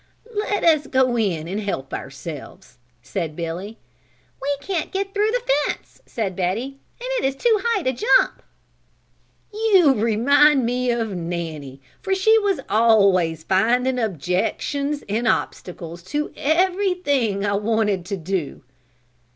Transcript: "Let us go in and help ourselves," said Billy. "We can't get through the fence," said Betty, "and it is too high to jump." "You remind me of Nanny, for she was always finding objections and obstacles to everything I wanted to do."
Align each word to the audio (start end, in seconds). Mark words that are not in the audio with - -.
"Let 0.33 0.63
us 0.63 0.87
go 0.87 1.15
in 1.15 1.47
and 1.47 1.61
help 1.61 1.93
ourselves," 1.93 2.79
said 3.03 3.35
Billy. 3.35 3.77
"We 4.41 4.57
can't 4.59 4.91
get 4.91 5.13
through 5.13 5.29
the 5.29 5.43
fence," 5.67 6.01
said 6.07 6.35
Betty, 6.35 6.79
"and 6.99 7.07
it 7.19 7.23
is 7.25 7.35
too 7.35 7.61
high 7.63 7.83
to 7.83 7.93
jump." 7.93 8.41
"You 9.53 9.93
remind 9.93 10.65
me 10.65 10.89
of 10.89 11.15
Nanny, 11.15 11.81
for 12.01 12.15
she 12.15 12.39
was 12.39 12.59
always 12.67 13.43
finding 13.43 13.99
objections 13.99 15.03
and 15.07 15.27
obstacles 15.27 16.01
to 16.05 16.33
everything 16.35 17.45
I 17.45 17.53
wanted 17.53 18.03
to 18.05 18.17
do." 18.17 18.63